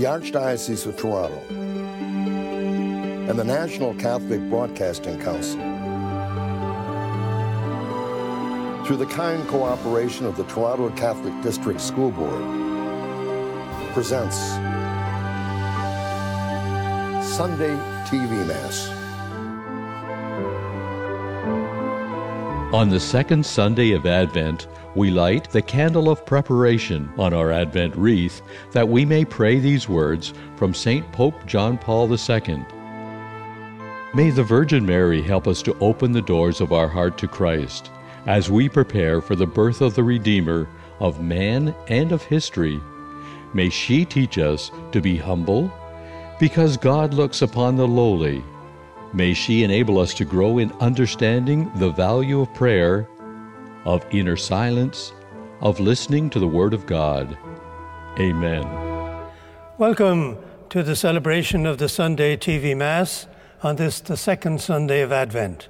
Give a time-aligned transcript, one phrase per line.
[0.00, 1.38] the Archdiocese of Toronto,
[3.28, 5.60] and the National Catholic Broadcasting Council.
[8.86, 12.42] Through the kind cooperation of the Toronto Catholic District School Board,
[13.92, 14.38] presents
[17.36, 17.76] Sunday
[18.08, 18.99] TV Mass.
[22.72, 27.96] On the second Sunday of Advent, we light the candle of preparation on our Advent
[27.96, 31.10] wreath that we may pray these words from St.
[31.10, 32.64] Pope John Paul II.
[34.14, 37.90] May the Virgin Mary help us to open the doors of our heart to Christ
[38.26, 40.68] as we prepare for the birth of the Redeemer
[41.00, 42.80] of man and of history.
[43.52, 45.72] May she teach us to be humble
[46.38, 48.44] because God looks upon the lowly.
[49.12, 53.08] May she enable us to grow in understanding the value of prayer
[53.84, 55.12] of inner silence,
[55.60, 57.36] of listening to the Word of God.
[58.20, 58.62] Amen.
[59.78, 63.26] Welcome to the celebration of the Sunday TV Mass
[63.64, 65.68] on this, the second Sunday of Advent.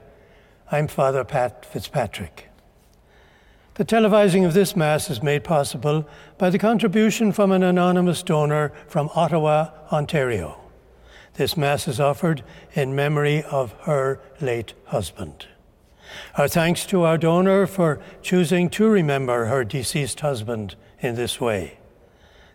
[0.70, 2.50] I'm Father Pat Fitzpatrick.
[3.74, 6.06] The televising of this Mass is made possible
[6.36, 10.59] by the contribution from an anonymous donor from Ottawa, Ontario.
[11.34, 12.42] This Mass is offered
[12.74, 15.46] in memory of her late husband.
[16.36, 21.78] Our thanks to our donor for choosing to remember her deceased husband in this way.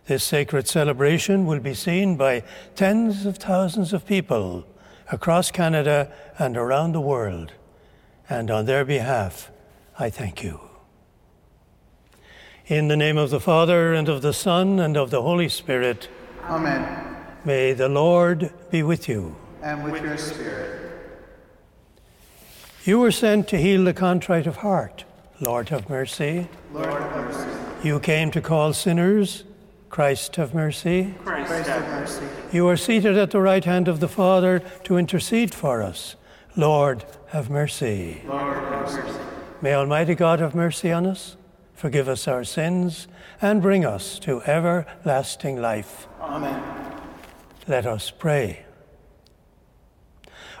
[0.06, 4.64] This sacred celebration will be seen by tens of thousands of people
[5.10, 7.52] across Canada and around the world.
[8.28, 9.50] And on their behalf,
[9.98, 10.60] I thank you.
[12.66, 16.08] In the name of the Father, and of the Son, and of the Holy Spirit.
[16.44, 17.15] Amen.
[17.46, 19.36] May the Lord be with you.
[19.62, 20.90] And with your spirit.
[22.84, 25.04] You were sent to heal the contrite of heart.
[25.40, 26.48] Lord, have mercy.
[26.72, 27.48] Lord, have mercy.
[27.84, 29.44] You came to call sinners.
[29.90, 31.14] Christ, have mercy.
[31.24, 32.26] Christ, have mercy.
[32.52, 36.16] You are seated at the right hand of the Father to intercede for us.
[36.56, 38.22] Lord, have mercy.
[38.26, 39.20] Lord, have mercy.
[39.62, 41.36] May Almighty God have mercy on us,
[41.74, 43.06] forgive us our sins,
[43.40, 46.08] and bring us to everlasting life.
[46.20, 46.95] Amen.
[47.68, 48.64] Let us pray.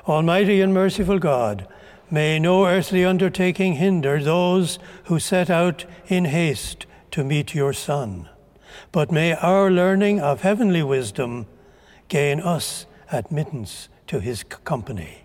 [0.08, 1.66] Almighty and merciful God,
[2.10, 8.28] May no earthly undertaking hinder those who set out in haste to meet your Son,
[8.92, 11.46] but may our learning of heavenly wisdom
[12.06, 15.24] gain us admittance to his company.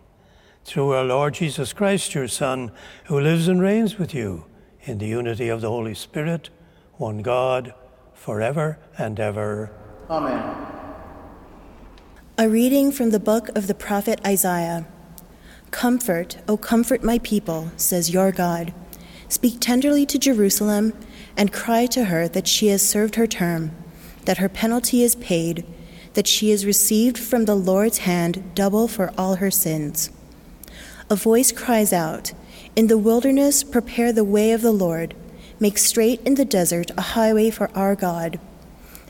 [0.66, 2.72] Through our Lord Jesus Christ, your Son,
[3.06, 4.46] who lives and reigns with you
[4.82, 6.50] in the unity of the Holy Spirit,
[6.94, 7.76] one God,
[8.16, 9.72] forever and ever.
[10.10, 10.81] Amen.
[12.42, 14.88] A reading from the book of the prophet Isaiah.
[15.70, 18.74] Comfort, O comfort my people, says your God.
[19.30, 20.94] Speak tenderly to Jerusalem
[21.38, 23.70] and cry to her that she has served her term,
[24.26, 25.68] that her penalty is paid,
[26.16, 30.10] that she has received from the Lord's hand double for all her sins.
[31.12, 32.32] A voice cries out,
[32.76, 35.14] In the wilderness, prepare the way of the Lord.
[35.60, 38.40] Make straight in the desert a highway for our God.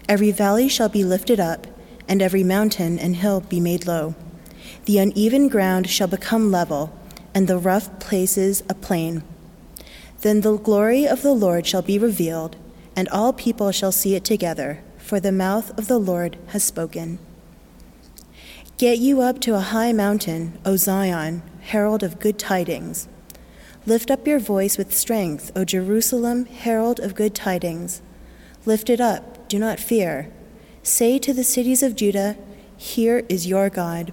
[0.09, 1.66] Every valley shall be lifted up,
[2.11, 4.13] and every mountain and hill be made low.
[4.83, 6.91] The uneven ground shall become level,
[7.33, 9.23] and the rough places a plain.
[10.19, 12.57] Then the glory of the Lord shall be revealed,
[12.97, 17.17] and all people shall see it together, for the mouth of the Lord has spoken.
[18.77, 23.07] Get you up to a high mountain, O Zion, herald of good tidings.
[23.85, 28.01] Lift up your voice with strength, O Jerusalem, herald of good tidings.
[28.66, 30.29] Lift it up, do not fear.
[30.84, 32.36] Say to the cities of Judah,
[32.75, 34.12] Here is your God.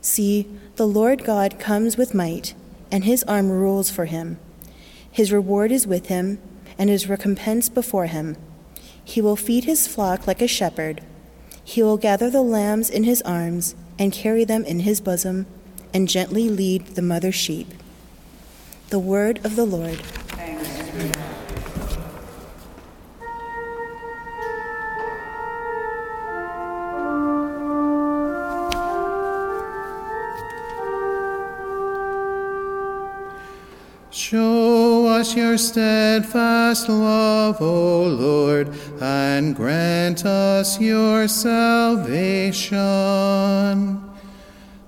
[0.00, 0.46] See,
[0.76, 2.54] the Lord God comes with might,
[2.92, 4.38] and his arm rules for him.
[5.10, 6.38] His reward is with him,
[6.78, 8.36] and his recompense before him.
[9.04, 11.02] He will feed his flock like a shepherd.
[11.64, 15.46] He will gather the lambs in his arms, and carry them in his bosom,
[15.92, 17.74] and gently lead the mother sheep.
[18.90, 20.00] The word of the Lord.
[20.36, 21.39] Show
[35.30, 38.68] us your steadfast love, O Lord,
[39.00, 42.72] and grant us your salvation.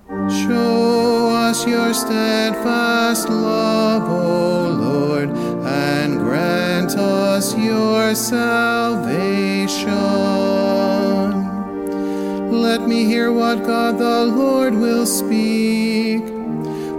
[0.09, 9.93] Show us your steadfast love, O Lord, and grant us your salvation.
[12.51, 14.12] Let me hear what God the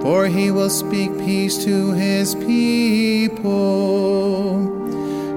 [0.04, 3.48] for he will speak peace to his people.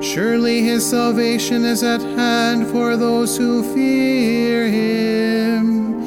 [0.02, 6.02] Surely his salvation is at hand for those who fear him,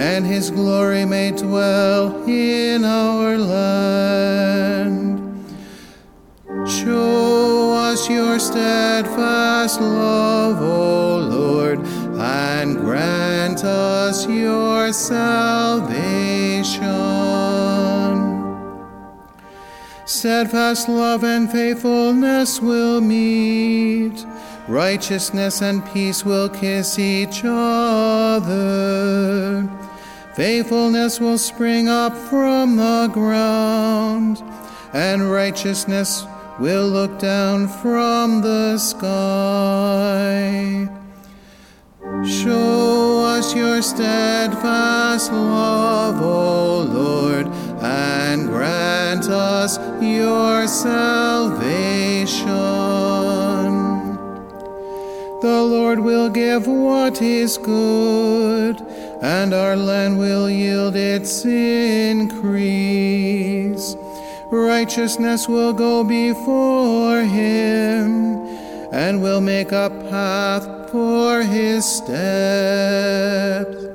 [0.00, 5.20] and his glory may dwell in our land.
[6.66, 11.80] Show us your steadfast love, O Lord,
[12.18, 17.15] and grant us your salvation.
[20.26, 24.26] Steadfast love and faithfulness will meet.
[24.66, 28.50] Righteousness and peace will kiss each other.
[30.34, 34.42] Faithfulness will spring up from the ground,
[34.92, 36.26] and righteousness
[36.58, 39.06] will look down from the sky.
[42.24, 47.46] Show us your steadfast love, O Lord,
[47.80, 52.46] and grant us your salvation.
[55.42, 58.80] The Lord will give what is good,
[59.22, 62.34] and our land will yield its increase.
[64.50, 68.48] Righteousness will go before him,
[68.92, 73.85] and will make a path for his steps.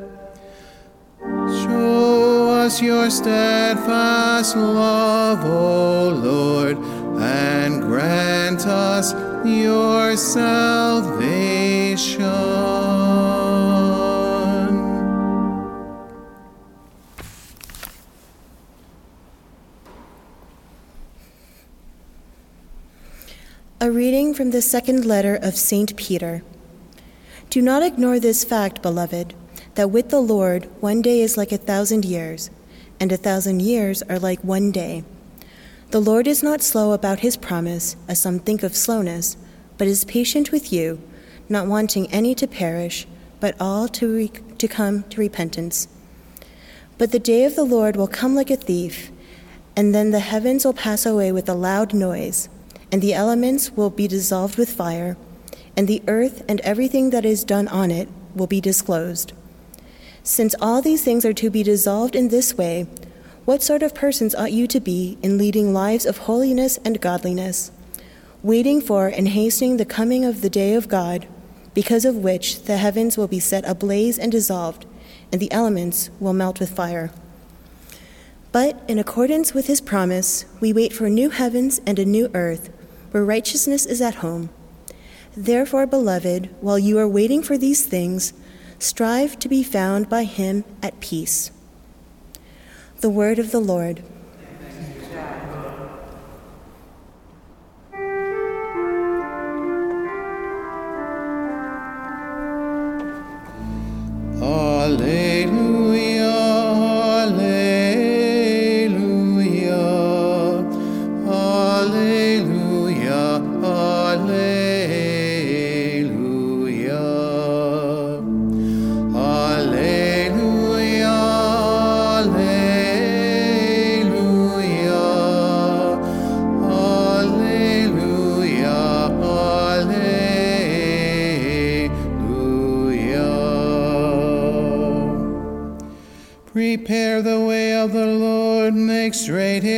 [1.63, 6.77] Show us your steadfast love, O Lord,
[7.19, 9.13] and grant us
[9.45, 11.11] your salvation.
[23.79, 25.95] A reading from the second letter of St.
[25.95, 26.43] Peter.
[27.49, 29.33] Do not ignore this fact, beloved,
[29.75, 32.50] that with the Lord one day is like a thousand years,
[33.00, 35.03] and a thousand years are like one day.
[35.91, 39.38] The Lord is not slow about his promise, as some think of slowness,
[39.77, 41.01] but is patient with you,
[41.50, 43.07] not wanting any to perish,
[43.39, 45.88] but all to, re- to come to repentance.
[46.97, 49.12] But the day of the Lord will come like a thief,
[49.75, 52.47] and then the heavens will pass away with a loud noise,
[52.91, 55.17] and the elements will be dissolved with fire,
[55.75, 59.33] and the earth and everything that is done on it will be disclosed.
[60.23, 62.85] Since all these things are to be dissolved in this way,
[63.45, 67.71] what sort of persons ought you to be in leading lives of holiness and godliness,
[68.44, 71.27] waiting for and hastening the coming of the day of God,
[71.73, 74.85] because of which the heavens will be set ablaze and dissolved,
[75.31, 77.12] and the elements will melt with fire?
[78.51, 82.69] But in accordance with his promise, we wait for new heavens and a new earth,
[83.09, 84.50] where righteousness is at home.
[85.35, 88.33] Therefore, beloved, while you are waiting for these things,
[88.81, 91.51] strive to be found by him at peace.
[93.01, 94.03] The word of the Lord.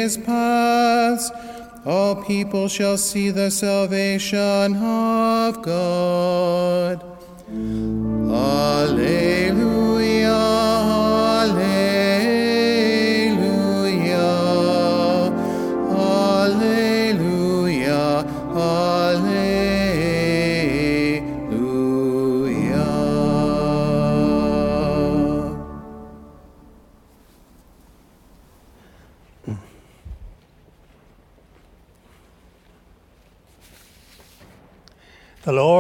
[0.04, 1.32] His paths.
[1.86, 7.02] All people shall see the salvation of God.
[8.50, 9.22] Alleluia,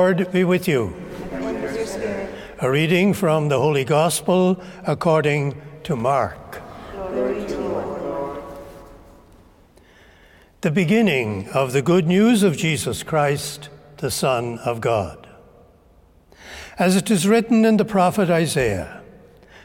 [0.03, 0.93] Lord be with you.
[2.59, 6.61] A reading from the Holy Gospel according to Mark.
[10.59, 13.69] The beginning of the good news of Jesus Christ,
[13.99, 15.25] the Son of God.
[16.77, 19.01] As it is written in the prophet Isaiah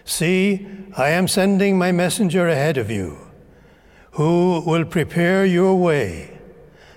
[0.04, 3.18] See, I am sending my messenger ahead of you,
[4.12, 6.38] who will prepare your way,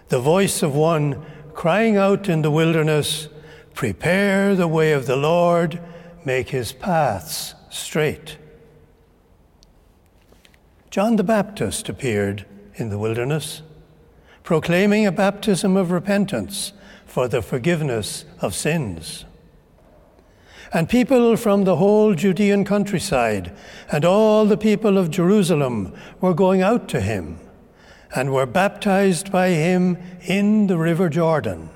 [0.10, 3.28] the voice of one crying out in the wilderness,
[3.74, 5.80] Prepare the way of the Lord,
[6.26, 8.38] make his paths straight.
[10.90, 13.62] John the Baptist appeared in the wilderness,
[14.44, 16.74] proclaiming a baptism of repentance
[17.06, 19.26] for the forgiveness of sins.
[20.74, 23.54] And people from the whole Judean countryside
[23.92, 27.40] and all the people of Jerusalem were going out to him
[28.14, 31.70] and were baptized by him in the river Jordan,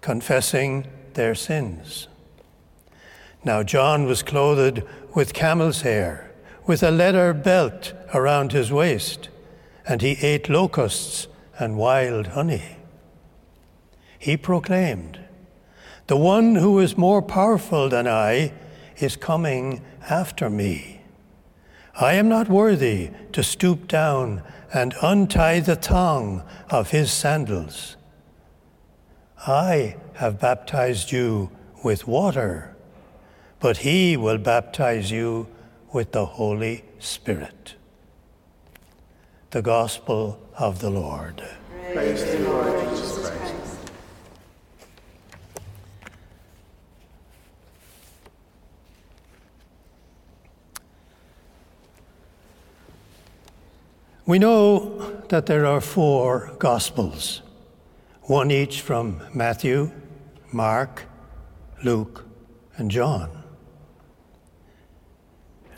[0.00, 2.08] confessing their sins.
[3.44, 4.82] Now John was clothed
[5.14, 6.32] with camel's hair,
[6.66, 9.28] with a leather belt around his waist,
[9.86, 11.28] and he ate locusts
[11.58, 12.76] and wild honey.
[14.18, 15.20] He proclaimed,
[16.06, 18.52] The one who is more powerful than I
[18.96, 20.93] is coming after me.
[21.96, 27.96] I am not worthy to stoop down and untie the thong of his sandals.
[29.46, 31.50] I have baptized you
[31.84, 32.74] with water,
[33.60, 35.46] but he will baptize you
[35.92, 37.76] with the Holy Spirit.
[39.50, 41.44] The Gospel of the Lord.
[41.92, 43.54] Praise to you, Lord Jesus Christ.
[54.26, 57.42] We know that there are four Gospels,
[58.22, 59.90] one each from Matthew,
[60.50, 61.02] Mark,
[61.82, 62.24] Luke,
[62.78, 63.44] and John.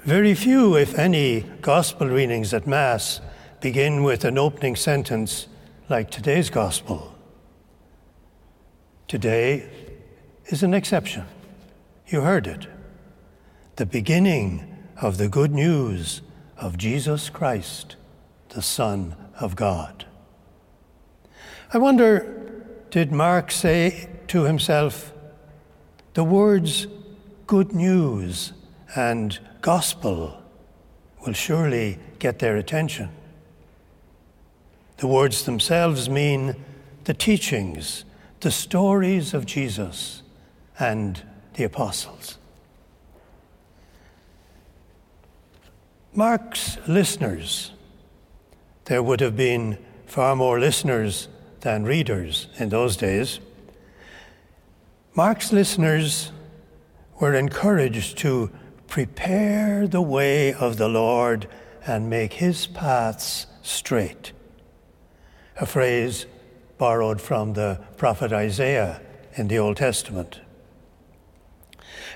[0.05, 3.21] Very few, if any, Gospel readings at Mass
[3.61, 5.49] begin with an opening sentence
[5.89, 7.17] like today's Gospel.
[9.09, 9.69] Today
[10.47, 11.25] is an exception.
[12.07, 12.69] You heard it.
[13.75, 16.23] The beginning of the good news
[16.57, 17.97] of Jesus Christ
[18.51, 20.05] the Son of God.
[21.73, 25.13] I wonder, did Mark say to himself,
[26.15, 26.87] the words
[27.47, 28.53] good news
[28.95, 30.43] and gospel
[31.25, 33.11] will surely get their attention?
[34.99, 36.57] The words themselves mean
[37.05, 38.05] the teachings,
[38.41, 40.23] the stories of Jesus
[40.79, 41.23] and
[41.55, 42.39] the apostles.
[46.15, 47.73] Mark's listeners
[48.87, 51.29] there would have been far more listeners
[51.61, 53.41] than readers in those days.
[55.15, 56.31] Mark's listeners
[57.21, 58.51] were encouraged to
[58.87, 61.49] prepare the way of the Lord
[61.87, 64.33] and make his paths straight.
[65.57, 66.27] A phrase
[66.79, 69.01] borrowed from the prophet Isaiah
[69.35, 70.41] in the Old Testament.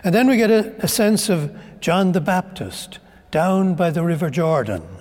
[0.05, 2.99] And then we get a, a sense of John the Baptist
[3.31, 5.00] down by the River Jordan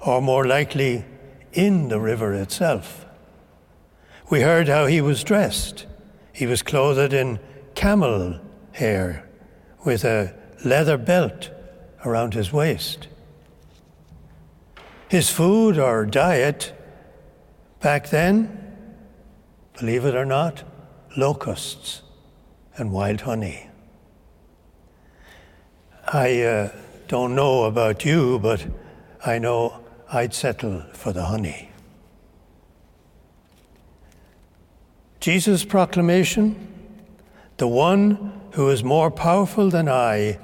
[0.00, 1.04] or more likely,
[1.52, 3.06] in the river itself.
[4.30, 5.86] We heard how he was dressed.
[6.32, 7.40] He was clothed in
[7.74, 8.40] camel
[8.72, 9.28] hair
[9.84, 11.50] with a leather belt
[12.04, 13.08] around his waist.
[15.08, 16.72] His food or diet
[17.80, 18.94] back then,
[19.78, 20.62] believe it or not,
[21.16, 22.02] locusts
[22.76, 23.68] and wild honey.
[26.06, 26.72] I uh,
[27.08, 28.66] don't know about you, but
[29.24, 31.70] I know I'd settle for the honey.
[35.20, 36.68] Jesus' proclamation
[37.58, 40.38] the one who is more powerful than I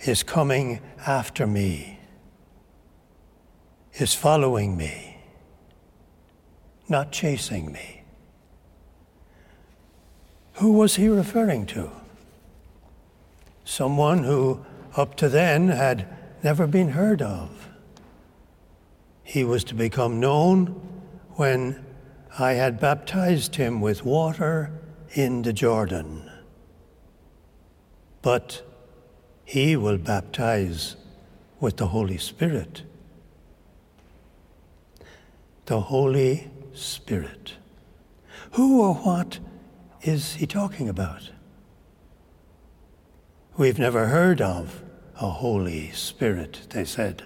[0.00, 2.00] is coming after me,
[3.94, 5.18] is following me,
[6.88, 8.02] not chasing me.
[10.54, 11.90] Who was he referring to?
[13.64, 14.64] Someone who
[14.96, 16.08] up to then had
[16.42, 17.67] never been heard of.
[19.28, 20.68] He was to become known
[21.32, 21.84] when
[22.38, 24.72] I had baptized him with water
[25.12, 26.30] in the Jordan.
[28.22, 28.62] But
[29.44, 30.96] he will baptize
[31.60, 32.84] with the Holy Spirit.
[35.66, 37.52] The Holy Spirit.
[38.52, 39.40] Who or what
[40.00, 41.32] is he talking about?
[43.58, 44.82] We've never heard of
[45.20, 47.24] a Holy Spirit, they said.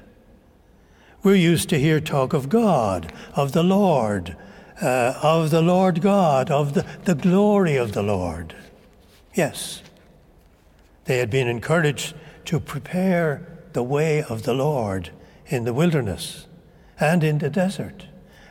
[1.22, 4.36] We're used to hear talk of God, of the Lord,
[4.80, 8.56] uh, of the Lord God, of the, the glory of the Lord.
[9.34, 9.82] Yes,
[11.04, 12.14] they had been encouraged
[12.46, 15.10] to prepare the way of the Lord
[15.46, 16.46] in the wilderness
[16.98, 18.06] and in the desert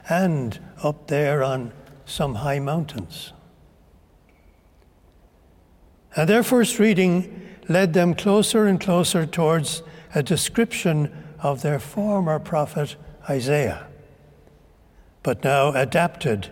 [0.10, 1.74] and up there on
[2.06, 3.34] some high mountains.
[6.16, 12.40] And their first reading led them closer and closer towards a description of their former
[12.40, 12.96] prophet
[13.30, 13.88] Isaiah,
[15.24, 16.50] but now adapted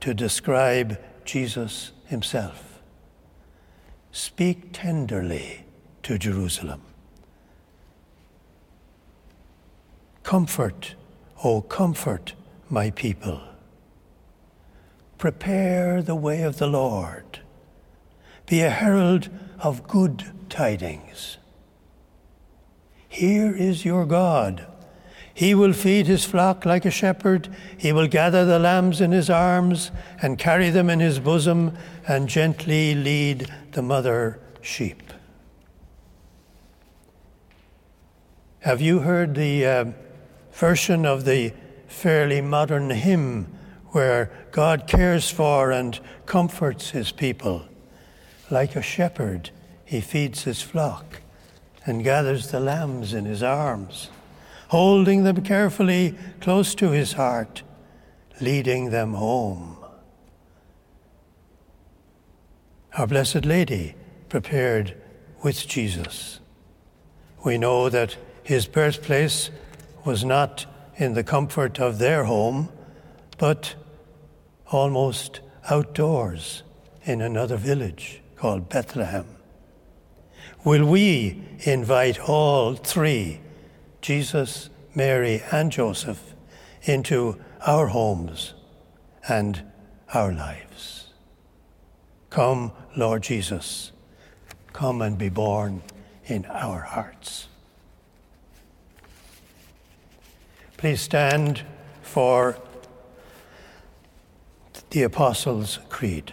[0.00, 2.80] to describe Jesus himself.
[4.12, 5.64] Speak tenderly
[6.02, 6.80] to Jerusalem.
[10.22, 10.94] Comfort,
[11.44, 12.32] O oh, comfort
[12.68, 13.40] my people.
[15.18, 17.40] Prepare the way of the Lord.
[18.46, 21.38] Be a herald of good tidings.
[23.16, 24.66] Here is your God.
[25.32, 27.48] He will feed his flock like a shepherd.
[27.78, 32.28] He will gather the lambs in his arms and carry them in his bosom and
[32.28, 35.14] gently lead the mother sheep.
[38.58, 39.84] Have you heard the uh,
[40.52, 41.54] version of the
[41.86, 43.46] fairly modern hymn
[43.92, 47.64] where God cares for and comforts his people?
[48.50, 49.48] Like a shepherd,
[49.86, 51.22] he feeds his flock
[51.86, 54.10] and gathers the lambs in his arms,
[54.68, 57.62] holding them carefully close to his heart,
[58.40, 59.76] leading them home.
[62.98, 63.94] Our Blessed Lady
[64.28, 65.00] prepared
[65.42, 66.40] with Jesus.
[67.44, 69.50] We know that his birthplace
[70.04, 70.66] was not
[70.96, 72.70] in the comfort of their home,
[73.38, 73.74] but
[74.68, 75.40] almost
[75.70, 76.62] outdoors
[77.04, 79.26] in another village called Bethlehem.
[80.66, 83.38] Will we invite all three,
[84.02, 86.34] Jesus, Mary, and Joseph,
[86.82, 88.52] into our homes
[89.28, 89.62] and
[90.12, 91.12] our lives?
[92.30, 93.92] Come, Lord Jesus,
[94.72, 95.84] come and be born
[96.26, 97.46] in our hearts.
[100.76, 101.62] Please stand
[102.02, 102.58] for
[104.90, 106.32] the Apostles' Creed.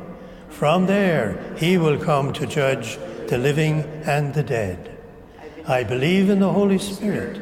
[0.61, 2.99] From there, he will come to judge
[3.29, 4.95] the living and the dead.
[5.67, 7.41] I believe in the Holy Spirit,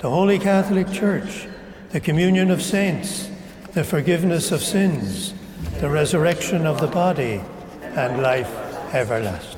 [0.00, 1.48] the Holy Catholic Church,
[1.92, 3.30] the communion of saints,
[3.72, 5.32] the forgiveness of sins,
[5.80, 7.40] the resurrection of the body,
[7.96, 8.54] and life
[8.92, 9.57] everlasting.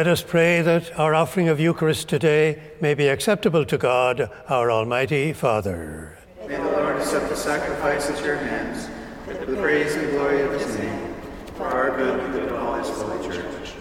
[0.00, 4.70] Let us pray that our offering of Eucharist today may be acceptable to God, our
[4.70, 6.16] Almighty Father.
[6.48, 8.88] May the Lord accept the sacrifice at your hands
[9.26, 11.14] for the praise and glory of his name,
[11.54, 13.74] for our good and the good of all his holy church.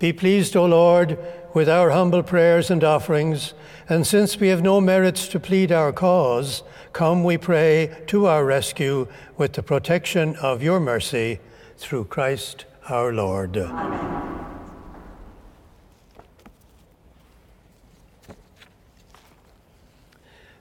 [0.00, 1.16] Be pleased, O Lord,
[1.54, 3.54] with our humble prayers and offerings,
[3.88, 8.44] and since we have no merits to plead our cause, come, we pray, to our
[8.44, 9.06] rescue
[9.36, 11.38] with the protection of your mercy
[11.76, 14.35] through Christ our Lord.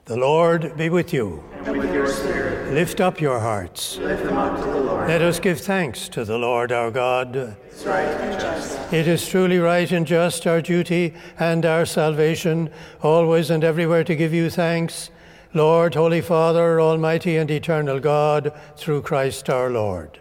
[0.05, 1.43] The Lord be with you.
[1.63, 3.97] And with your spirit, Lift up your hearts.
[3.97, 5.07] lift them up to the Lord.
[5.07, 7.35] Let us give thanks to the Lord our God.
[7.35, 8.93] It's right and just.
[8.93, 12.69] It is truly right and just, our duty and our salvation,
[13.01, 15.09] always and everywhere to give you thanks,
[15.55, 20.19] Lord, Holy Father, Almighty and eternal God, through Christ our Lord.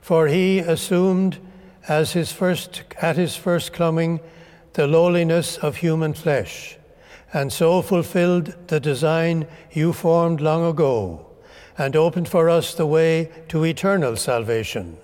[0.00, 1.38] For he assumed
[1.86, 4.18] as his first, at his first coming
[4.72, 6.77] the lowliness of human flesh,
[7.32, 11.26] and so fulfilled the design you formed long ago,
[11.76, 14.96] and opened for us the way to eternal salvation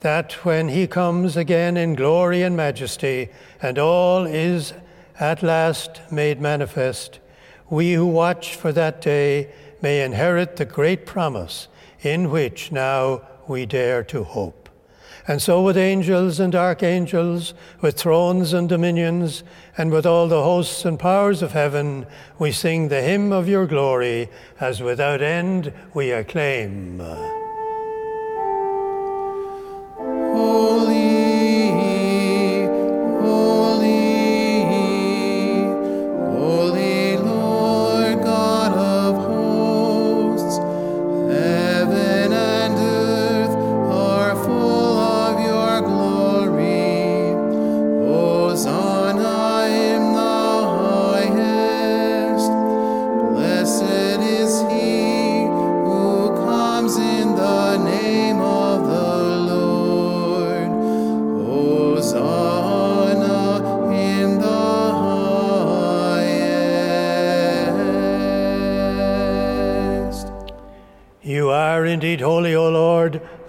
[0.00, 3.28] that when he comes again in glory and majesty,
[3.62, 4.72] and all is
[5.18, 7.20] at last made manifest,
[7.68, 9.50] we who watch for that day
[9.82, 11.68] may inherit the great promise
[12.00, 14.59] in which now we dare to hope.
[15.28, 19.42] And so, with angels and archangels, with thrones and dominions,
[19.76, 22.06] and with all the hosts and powers of heaven,
[22.38, 24.28] we sing the hymn of your glory,
[24.60, 27.00] as without end we acclaim.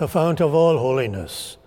[0.02, 1.58] The fount of all holiness.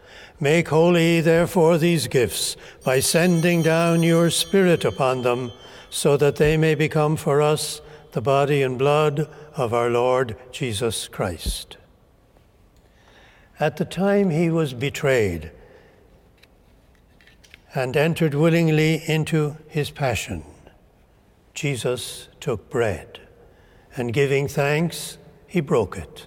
[0.41, 5.53] Make holy, therefore, these gifts by sending down your Spirit upon them,
[5.89, 11.07] so that they may become for us the body and blood of our Lord Jesus
[11.07, 11.77] Christ.
[13.61, 15.53] At the time he was betrayed
[17.73, 20.43] and entered willingly into his passion,
[21.55, 23.21] Jesus took bread,
[23.95, 26.27] and giving thanks, he broke it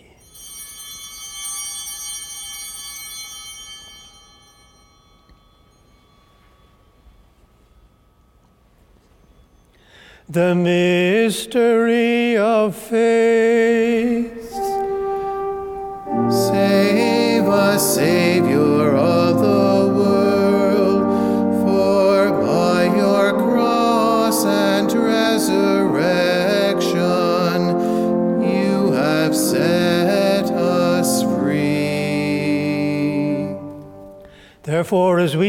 [10.29, 14.51] The mystery of faith.
[16.31, 16.90] Save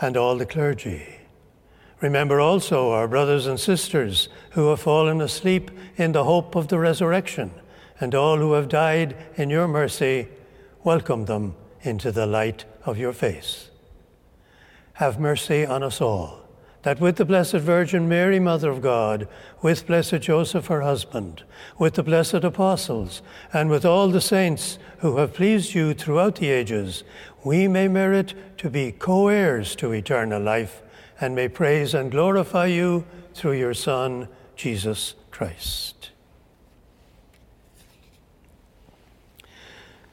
[0.00, 1.20] and all the clergy.
[2.00, 6.78] Remember also our brothers and sisters who have fallen asleep in the hope of the
[6.78, 7.52] resurrection,
[8.00, 10.28] and all who have died in your mercy.
[10.82, 13.70] Welcome them into the light of your face.
[14.94, 16.41] Have mercy on us all,
[16.82, 19.28] that with the Blessed Virgin Mary, Mother of God,
[19.60, 21.42] with Blessed Joseph, her husband,
[21.78, 26.50] with the blessed apostles, and with all the saints who have pleased you throughout the
[26.50, 27.04] ages,
[27.44, 30.82] we may merit to be co heirs to eternal life
[31.20, 36.11] and may praise and glorify you through your Son, Jesus Christ.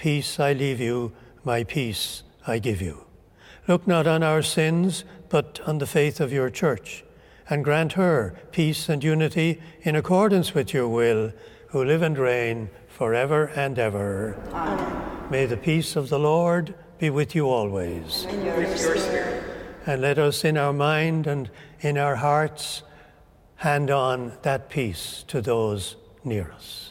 [0.00, 1.12] Peace I leave you,
[1.44, 3.04] my peace I give you.
[3.68, 7.04] Look not on our sins, but on the faith of your church,
[7.50, 11.34] and grant her peace and unity in accordance with your will,
[11.66, 14.40] who live and reign forever and ever.
[14.54, 15.30] Amen.
[15.30, 18.24] May the peace of the Lord be with you always.
[18.26, 19.44] And your, with your spirit.
[19.84, 21.50] And let us in our mind and
[21.82, 22.84] in our hearts
[23.56, 26.89] hand on that peace to those near us.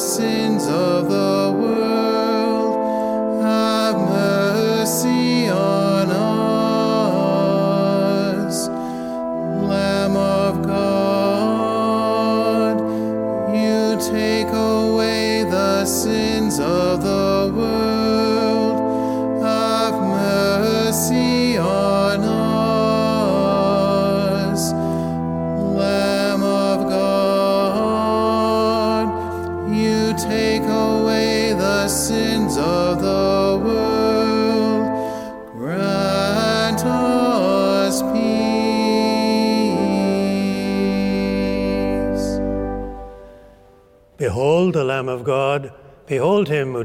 [0.00, 0.39] Away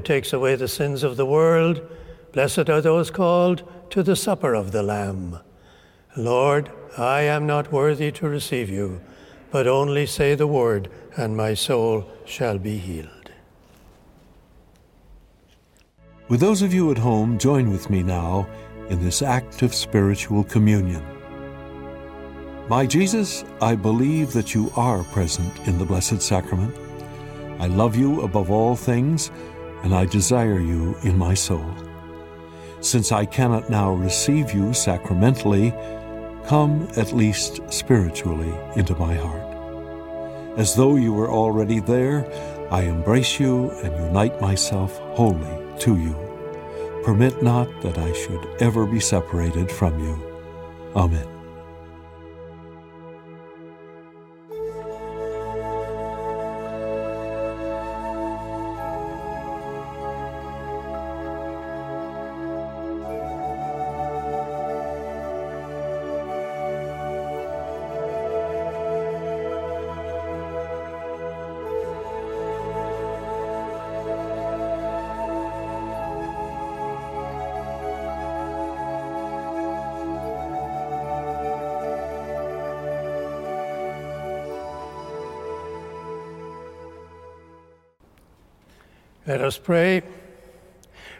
[0.05, 1.81] takes away the sins of the world.
[2.31, 5.39] Blessed are those called to the supper of the Lamb.
[6.15, 9.01] Lord, I am not worthy to receive you,
[9.51, 13.31] but only say the word, and my soul shall be healed.
[16.27, 18.47] With those of you at home, join with me now
[18.89, 21.03] in this act of spiritual communion.
[22.67, 26.75] My Jesus, I believe that you are present in the Blessed Sacrament.
[27.59, 29.29] I love you above all things,
[29.83, 31.65] and I desire you in my soul.
[32.81, 35.71] Since I cannot now receive you sacramentally,
[36.45, 39.55] come at least spiritually into my heart.
[40.57, 42.25] As though you were already there,
[42.71, 46.15] I embrace you and unite myself wholly to you.
[47.03, 50.19] Permit not that I should ever be separated from you.
[50.95, 51.34] Amen.
[89.27, 90.03] Let us pray.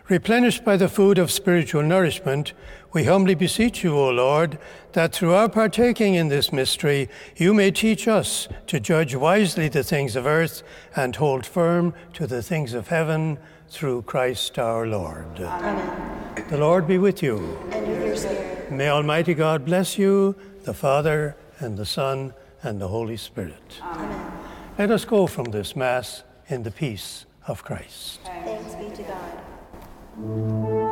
[0.08, 2.54] Replenished by the food of spiritual nourishment,
[2.94, 4.60] we humbly beseech you, O Lord,
[4.94, 9.84] that through our partaking in this mystery, you may teach us to judge wisely the
[9.84, 10.62] things of earth
[10.96, 15.40] and hold firm to the things of heaven through Christ our Lord.
[15.40, 16.46] Amen.
[16.50, 17.58] The Lord be with you.
[17.72, 18.72] And with your spirit.
[18.72, 23.82] May Almighty God bless you, the Father, and the Son, and the Holy Spirit.
[23.82, 24.32] Amen.
[24.78, 28.22] Let us go from this Mass in the peace of Christ.
[28.24, 29.40] Thanks be to God.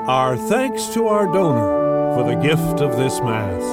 [0.08, 3.63] Our thanks to our donor for the gift of this Mass.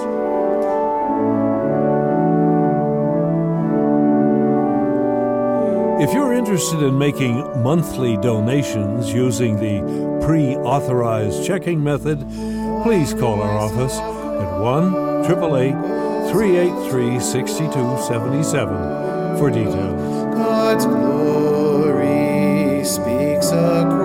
[6.01, 9.83] If you're interested in making monthly donations using the
[10.25, 12.21] pre authorized checking method,
[12.83, 14.95] please call our office at 1
[15.27, 15.73] 888
[16.33, 21.50] 383 6277 for details.
[23.53, 24.00] Across